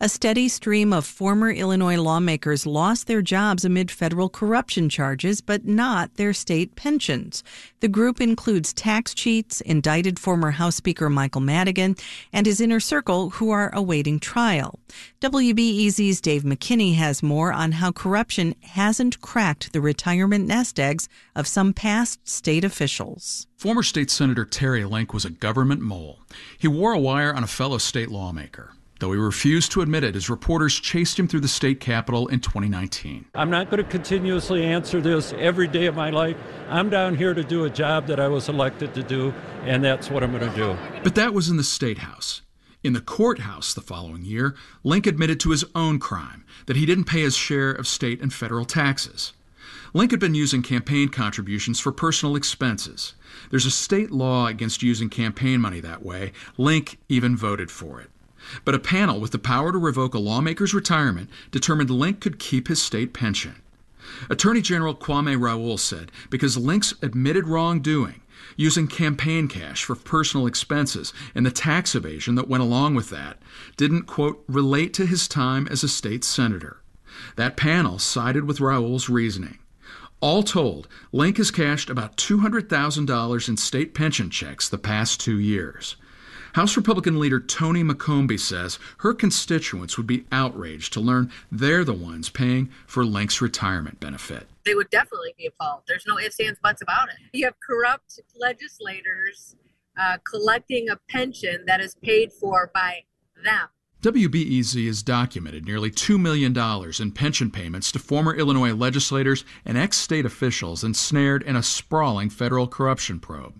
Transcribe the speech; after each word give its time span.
A 0.00 0.08
steady 0.08 0.48
stream 0.48 0.92
of 0.92 1.04
former 1.04 1.50
Illinois 1.50 1.96
lawmakers 1.96 2.66
lost 2.66 3.06
their 3.06 3.22
jobs 3.22 3.64
amid 3.64 3.90
federal 3.90 4.28
corruption 4.28 4.88
charges, 4.88 5.40
but 5.40 5.64
not 5.64 6.14
their 6.14 6.32
state 6.32 6.74
pensions. 6.74 7.44
The 7.80 7.88
group 7.88 8.20
includes 8.20 8.72
tax 8.72 9.14
cheats, 9.14 9.60
indicted 9.60 10.18
former 10.18 10.52
House 10.52 10.76
Speaker 10.76 11.08
Michael 11.08 11.40
Madigan, 11.40 11.96
and 12.32 12.46
his 12.46 12.60
inner 12.60 12.80
circle 12.80 13.30
who 13.30 13.50
are 13.50 13.70
awaiting 13.74 14.18
trial. 14.18 14.78
WBEZ's 15.20 16.20
Dave 16.20 16.42
McKinney 16.42 16.96
has 16.96 17.22
more 17.22 17.52
on 17.52 17.72
how 17.72 17.92
corruption 17.92 18.54
hasn't 18.62 19.20
cracked 19.20 19.72
the 19.72 19.80
retirement 19.80 20.46
nest 20.46 20.80
eggs 20.80 21.08
of 21.36 21.46
some 21.46 21.72
past 21.72 22.26
state 22.26 22.64
officials. 22.64 23.46
Former 23.56 23.82
State 23.82 24.10
Senator 24.10 24.44
Terry 24.44 24.84
Link 24.84 25.14
was 25.14 25.24
a 25.24 25.30
government 25.30 25.80
mole. 25.80 26.18
He 26.58 26.66
wore 26.66 26.92
a 26.92 26.98
wire 26.98 27.32
on 27.32 27.44
a 27.44 27.48
fellow 27.48 27.78
state 27.78 28.10
lawmaker. 28.10 28.72
Though 29.02 29.10
he 29.10 29.18
refused 29.18 29.72
to 29.72 29.80
admit 29.80 30.04
it 30.04 30.14
as 30.14 30.30
reporters 30.30 30.78
chased 30.78 31.18
him 31.18 31.26
through 31.26 31.40
the 31.40 31.48
state 31.48 31.80
capitol 31.80 32.28
in 32.28 32.38
2019. 32.38 33.24
I'm 33.34 33.50
not 33.50 33.68
going 33.68 33.82
to 33.82 33.90
continuously 33.90 34.64
answer 34.64 35.00
this 35.00 35.32
every 35.32 35.66
day 35.66 35.86
of 35.86 35.96
my 35.96 36.10
life. 36.10 36.36
I'm 36.68 36.88
down 36.88 37.16
here 37.16 37.34
to 37.34 37.42
do 37.42 37.64
a 37.64 37.68
job 37.68 38.06
that 38.06 38.20
I 38.20 38.28
was 38.28 38.48
elected 38.48 38.94
to 38.94 39.02
do, 39.02 39.34
and 39.64 39.82
that's 39.82 40.08
what 40.08 40.22
I'm 40.22 40.30
going 40.30 40.48
to 40.48 40.56
do. 40.56 40.78
But 41.02 41.16
that 41.16 41.34
was 41.34 41.48
in 41.48 41.56
the 41.56 41.64
state 41.64 41.98
house. 41.98 42.42
In 42.84 42.92
the 42.92 43.00
courthouse 43.00 43.74
the 43.74 43.80
following 43.80 44.24
year, 44.24 44.54
Link 44.84 45.08
admitted 45.08 45.40
to 45.40 45.50
his 45.50 45.64
own 45.74 45.98
crime 45.98 46.44
that 46.66 46.76
he 46.76 46.86
didn't 46.86 47.06
pay 47.06 47.22
his 47.22 47.34
share 47.34 47.72
of 47.72 47.88
state 47.88 48.20
and 48.20 48.32
federal 48.32 48.64
taxes. 48.64 49.32
Link 49.92 50.12
had 50.12 50.20
been 50.20 50.36
using 50.36 50.62
campaign 50.62 51.08
contributions 51.08 51.80
for 51.80 51.90
personal 51.90 52.36
expenses. 52.36 53.16
There's 53.50 53.66
a 53.66 53.72
state 53.72 54.12
law 54.12 54.46
against 54.46 54.80
using 54.80 55.10
campaign 55.10 55.60
money 55.60 55.80
that 55.80 56.04
way. 56.04 56.30
Link 56.56 57.00
even 57.08 57.36
voted 57.36 57.68
for 57.68 58.00
it. 58.00 58.08
But 58.64 58.74
a 58.74 58.78
panel 58.78 59.20
with 59.20 59.30
the 59.30 59.38
power 59.38 59.72
to 59.72 59.78
revoke 59.78 60.14
a 60.14 60.18
lawmaker's 60.18 60.74
retirement 60.74 61.30
determined 61.50 61.90
Link 61.90 62.20
could 62.20 62.38
keep 62.38 62.68
his 62.68 62.82
state 62.82 63.12
pension. 63.12 63.62
Attorney 64.28 64.60
General 64.60 64.94
Kwame 64.94 65.40
Raoul 65.40 65.78
said 65.78 66.10
because 66.28 66.56
Link's 66.56 66.94
admitted 67.02 67.46
wrongdoing, 67.46 68.20
using 68.56 68.88
campaign 68.88 69.48
cash 69.48 69.84
for 69.84 69.94
personal 69.94 70.46
expenses 70.46 71.12
and 71.34 71.46
the 71.46 71.50
tax 71.50 71.94
evasion 71.94 72.34
that 72.34 72.48
went 72.48 72.62
along 72.62 72.94
with 72.94 73.10
that, 73.10 73.38
didn't, 73.76 74.02
quote, 74.02 74.44
relate 74.48 74.92
to 74.94 75.06
his 75.06 75.28
time 75.28 75.68
as 75.68 75.82
a 75.82 75.88
state 75.88 76.24
senator. 76.24 76.82
That 77.36 77.56
panel 77.56 77.98
sided 77.98 78.44
with 78.44 78.60
Raoul's 78.60 79.08
reasoning. 79.08 79.58
All 80.20 80.42
told, 80.42 80.86
Link 81.10 81.36
has 81.38 81.50
cashed 81.50 81.90
about 81.90 82.16
$200,000 82.16 83.48
in 83.48 83.56
state 83.56 83.92
pension 83.92 84.30
checks 84.30 84.68
the 84.68 84.78
past 84.78 85.20
two 85.20 85.38
years. 85.38 85.96
House 86.54 86.76
Republican 86.76 87.18
leader 87.18 87.40
Tony 87.40 87.82
McCombie 87.82 88.38
says 88.38 88.78
her 88.98 89.14
constituents 89.14 89.96
would 89.96 90.06
be 90.06 90.26
outraged 90.30 90.92
to 90.92 91.00
learn 91.00 91.32
they're 91.50 91.84
the 91.84 91.94
ones 91.94 92.28
paying 92.28 92.70
for 92.86 93.04
Link's 93.04 93.40
retirement 93.40 94.00
benefit. 94.00 94.46
They 94.64 94.74
would 94.74 94.90
definitely 94.90 95.34
be 95.38 95.46
appalled. 95.46 95.82
There's 95.88 96.04
no 96.06 96.18
ifs, 96.18 96.38
ands, 96.40 96.58
buts 96.62 96.82
about 96.82 97.08
it. 97.08 97.16
You 97.32 97.46
have 97.46 97.54
corrupt 97.66 98.20
legislators 98.38 99.56
uh, 99.98 100.18
collecting 100.30 100.90
a 100.90 100.98
pension 101.08 101.64
that 101.66 101.80
is 101.80 101.94
paid 102.02 102.32
for 102.32 102.70
by 102.74 103.04
them. 103.42 103.68
WBEZ 104.02 104.86
has 104.88 105.02
documented 105.02 105.64
nearly 105.64 105.90
$2 105.90 106.20
million 106.20 106.56
in 107.00 107.12
pension 107.12 107.50
payments 107.50 107.92
to 107.92 107.98
former 107.98 108.34
Illinois 108.34 108.74
legislators 108.74 109.44
and 109.64 109.78
ex 109.78 109.96
state 109.96 110.26
officials 110.26 110.82
ensnared 110.82 111.42
in 111.44 111.54
a 111.56 111.62
sprawling 111.62 112.28
federal 112.28 112.66
corruption 112.66 113.20
probe. 113.20 113.54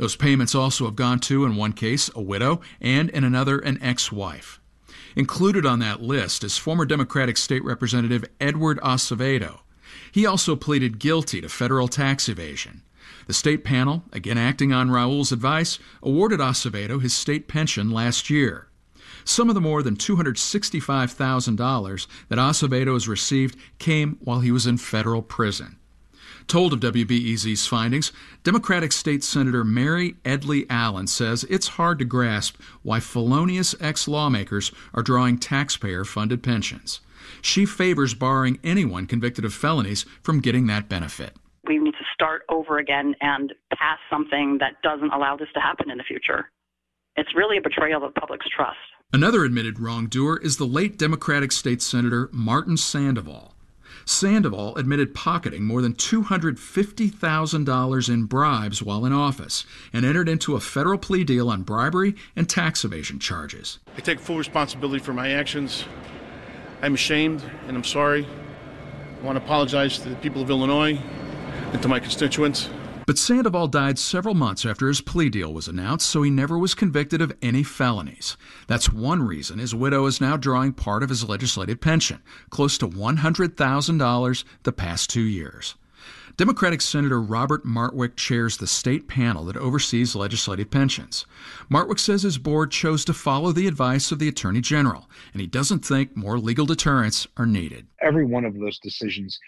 Those 0.00 0.16
payments 0.16 0.54
also 0.54 0.86
have 0.86 0.96
gone 0.96 1.18
to, 1.20 1.44
in 1.44 1.54
one 1.56 1.74
case, 1.74 2.10
a 2.14 2.22
widow, 2.22 2.62
and 2.80 3.10
in 3.10 3.22
another, 3.22 3.58
an 3.58 3.78
ex 3.82 4.10
wife. 4.10 4.58
Included 5.14 5.66
on 5.66 5.78
that 5.80 6.00
list 6.00 6.42
is 6.42 6.56
former 6.56 6.86
Democratic 6.86 7.36
State 7.36 7.62
Representative 7.62 8.24
Edward 8.40 8.80
Acevedo. 8.80 9.58
He 10.10 10.24
also 10.24 10.56
pleaded 10.56 11.00
guilty 11.00 11.42
to 11.42 11.50
federal 11.50 11.86
tax 11.86 12.30
evasion. 12.30 12.80
The 13.26 13.34
state 13.34 13.62
panel, 13.62 14.04
again 14.10 14.38
acting 14.38 14.72
on 14.72 14.90
Raoul's 14.90 15.32
advice, 15.32 15.78
awarded 16.02 16.40
Acevedo 16.40 17.02
his 17.02 17.12
state 17.12 17.46
pension 17.46 17.90
last 17.90 18.30
year. 18.30 18.68
Some 19.24 19.50
of 19.50 19.54
the 19.54 19.60
more 19.60 19.82
than 19.82 19.96
$265,000 19.96 22.06
that 22.30 22.38
Acevedo 22.38 22.94
has 22.94 23.06
received 23.06 23.58
came 23.78 24.16
while 24.22 24.40
he 24.40 24.50
was 24.50 24.66
in 24.66 24.78
federal 24.78 25.20
prison. 25.20 25.76
Told 26.50 26.72
of 26.72 26.80
WBEZ's 26.80 27.68
findings, 27.68 28.10
Democratic 28.42 28.90
State 28.90 29.22
Senator 29.22 29.62
Mary 29.62 30.14
Edly-Allen 30.24 31.06
says 31.06 31.44
it's 31.44 31.68
hard 31.68 32.00
to 32.00 32.04
grasp 32.04 32.60
why 32.82 32.98
felonious 32.98 33.72
ex 33.80 34.08
lawmakers 34.08 34.72
are 34.92 35.04
drawing 35.04 35.38
taxpayer 35.38 36.04
funded 36.04 36.42
pensions. 36.42 37.02
She 37.40 37.64
favors 37.64 38.14
barring 38.14 38.58
anyone 38.64 39.06
convicted 39.06 39.44
of 39.44 39.54
felonies 39.54 40.04
from 40.24 40.40
getting 40.40 40.66
that 40.66 40.88
benefit. 40.88 41.36
We 41.68 41.78
need 41.78 41.92
to 41.92 42.04
start 42.12 42.42
over 42.48 42.78
again 42.78 43.14
and 43.20 43.54
pass 43.72 44.00
something 44.10 44.58
that 44.58 44.82
doesn't 44.82 45.12
allow 45.12 45.36
this 45.36 45.50
to 45.54 45.60
happen 45.60 45.88
in 45.88 45.98
the 45.98 46.04
future. 46.04 46.50
It's 47.14 47.32
really 47.36 47.58
a 47.58 47.62
betrayal 47.62 48.04
of 48.04 48.12
the 48.12 48.20
public's 48.20 48.48
trust. 48.48 48.76
Another 49.12 49.44
admitted 49.44 49.78
wrongdoer 49.78 50.38
is 50.38 50.56
the 50.56 50.64
late 50.64 50.98
Democratic 50.98 51.52
State 51.52 51.80
Senator 51.80 52.28
Martin 52.32 52.76
Sandoval. 52.76 53.54
Sandoval 54.04 54.76
admitted 54.76 55.14
pocketing 55.14 55.64
more 55.64 55.82
than 55.82 55.94
$250,000 55.94 58.08
in 58.08 58.24
bribes 58.24 58.82
while 58.82 59.04
in 59.04 59.12
office 59.12 59.64
and 59.92 60.04
entered 60.04 60.28
into 60.28 60.56
a 60.56 60.60
federal 60.60 60.98
plea 60.98 61.24
deal 61.24 61.48
on 61.48 61.62
bribery 61.62 62.14
and 62.34 62.48
tax 62.48 62.84
evasion 62.84 63.18
charges. 63.18 63.78
I 63.96 64.00
take 64.00 64.20
full 64.20 64.38
responsibility 64.38 65.04
for 65.04 65.12
my 65.12 65.30
actions. 65.30 65.84
I'm 66.82 66.94
ashamed 66.94 67.42
and 67.66 67.76
I'm 67.76 67.84
sorry. 67.84 68.26
I 69.20 69.24
want 69.24 69.38
to 69.38 69.44
apologize 69.44 69.98
to 69.98 70.08
the 70.08 70.16
people 70.16 70.40
of 70.40 70.50
Illinois 70.50 70.98
and 71.72 71.82
to 71.82 71.88
my 71.88 72.00
constituents. 72.00 72.70
But 73.10 73.18
Sandoval 73.18 73.66
died 73.66 73.98
several 73.98 74.36
months 74.36 74.64
after 74.64 74.86
his 74.86 75.00
plea 75.00 75.30
deal 75.30 75.52
was 75.52 75.66
announced, 75.66 76.08
so 76.08 76.22
he 76.22 76.30
never 76.30 76.56
was 76.56 76.76
convicted 76.76 77.20
of 77.20 77.36
any 77.42 77.64
felonies. 77.64 78.36
That's 78.68 78.92
one 78.92 79.24
reason 79.24 79.58
his 79.58 79.74
widow 79.74 80.06
is 80.06 80.20
now 80.20 80.36
drawing 80.36 80.74
part 80.74 81.02
of 81.02 81.08
his 81.08 81.28
legislative 81.28 81.80
pension, 81.80 82.22
close 82.50 82.78
to 82.78 82.86
$100,000 82.86 84.44
the 84.62 84.72
past 84.72 85.10
two 85.10 85.22
years. 85.22 85.74
Democratic 86.36 86.80
Senator 86.80 87.20
Robert 87.20 87.64
Martwick 87.64 88.16
chairs 88.16 88.56
the 88.56 88.66
state 88.66 89.08
panel 89.08 89.44
that 89.44 89.56
oversees 89.56 90.16
legislative 90.16 90.70
pensions. 90.70 91.26
Martwick 91.70 91.98
says 91.98 92.22
his 92.22 92.38
board 92.38 92.70
chose 92.70 93.04
to 93.04 93.12
follow 93.12 93.52
the 93.52 93.66
advice 93.66 94.10
of 94.10 94.18
the 94.18 94.28
Attorney 94.28 94.60
General, 94.60 95.08
and 95.32 95.40
he 95.40 95.46
doesn't 95.46 95.84
think 95.84 96.16
more 96.16 96.38
legal 96.38 96.66
deterrents 96.66 97.26
are 97.36 97.46
needed. 97.46 97.86
Every 98.00 98.24
one 98.24 98.44
of 98.44 98.58
those 98.58 98.78
decisions, 98.78 99.38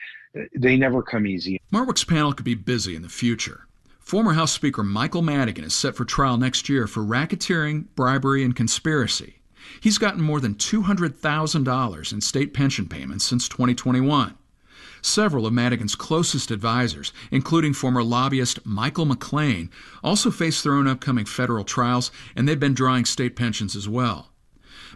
they 0.54 0.76
never 0.76 1.02
come 1.02 1.26
easy. 1.26 1.60
Martwick's 1.72 2.04
panel 2.04 2.32
could 2.32 2.44
be 2.44 2.54
busy 2.54 2.94
in 2.94 3.02
the 3.02 3.08
future. 3.08 3.66
Former 4.00 4.32
House 4.32 4.52
Speaker 4.52 4.82
Michael 4.82 5.22
Madigan 5.22 5.64
is 5.64 5.74
set 5.74 5.94
for 5.94 6.04
trial 6.04 6.36
next 6.36 6.68
year 6.68 6.86
for 6.86 7.02
racketeering, 7.02 7.86
bribery, 7.94 8.44
and 8.44 8.54
conspiracy. 8.54 9.36
He's 9.80 9.98
gotten 9.98 10.20
more 10.20 10.40
than 10.40 10.56
$200,000 10.56 12.12
in 12.12 12.20
state 12.20 12.52
pension 12.52 12.88
payments 12.88 13.24
since 13.24 13.48
2021. 13.48 14.34
Several 15.02 15.46
of 15.46 15.52
Madigan's 15.52 15.96
closest 15.96 16.52
advisors, 16.52 17.12
including 17.32 17.74
former 17.74 18.04
lobbyist 18.04 18.64
Michael 18.64 19.04
McClain, 19.04 19.68
also 20.02 20.30
face 20.30 20.62
their 20.62 20.74
own 20.74 20.86
upcoming 20.86 21.24
federal 21.24 21.64
trials, 21.64 22.12
and 22.36 22.48
they've 22.48 22.58
been 22.58 22.72
drawing 22.72 23.04
state 23.04 23.34
pensions 23.34 23.74
as 23.74 23.88
well. 23.88 24.30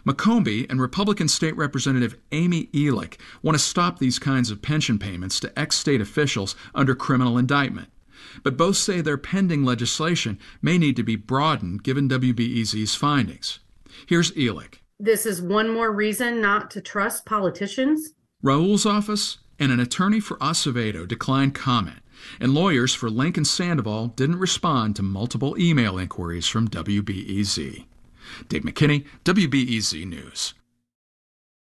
McCombie 0.05 0.65
and 0.69 0.79
Republican 0.79 1.27
State 1.27 1.57
Representative 1.57 2.17
Amy 2.31 2.67
Elik 2.67 3.19
want 3.43 3.57
to 3.57 3.63
stop 3.63 3.99
these 3.99 4.17
kinds 4.17 4.49
of 4.49 4.61
pension 4.61 4.97
payments 4.97 5.41
to 5.41 5.59
ex 5.59 5.75
state 5.75 5.99
officials 5.99 6.55
under 6.73 6.95
criminal 6.95 7.37
indictment. 7.37 7.89
But 8.43 8.55
both 8.55 8.77
say 8.77 9.01
their 9.01 9.17
pending 9.17 9.65
legislation 9.65 10.39
may 10.61 10.77
need 10.77 10.95
to 10.95 11.03
be 11.03 11.17
broadened 11.17 11.83
given 11.83 12.07
WBEZ's 12.07 12.95
findings. 12.95 13.59
Here's 14.05 14.31
Elik. 14.31 14.75
This 14.99 15.25
is 15.25 15.41
one 15.41 15.69
more 15.69 15.91
reason 15.91 16.39
not 16.39 16.71
to 16.71 16.81
trust 16.81 17.25
politicians. 17.25 18.13
Raoul's 18.41 18.85
office 18.85 19.39
and 19.59 19.71
an 19.71 19.79
attorney 19.79 20.19
for 20.19 20.37
Acevedo 20.37 21.07
declined 21.07 21.55
comment, 21.55 21.99
and 22.39 22.53
lawyers 22.53 22.93
for 22.93 23.09
Link 23.09 23.37
and 23.37 23.47
Sandoval 23.47 24.07
didn't 24.09 24.39
respond 24.39 24.95
to 24.95 25.03
multiple 25.03 25.57
email 25.59 25.97
inquiries 25.97 26.47
from 26.47 26.67
WBEZ. 26.67 27.85
Dave 28.49 28.63
McKinney, 28.63 29.05
WBEZ 29.23 30.05
News. 30.05 30.53